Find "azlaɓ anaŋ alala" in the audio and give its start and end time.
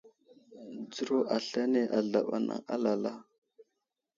1.97-3.11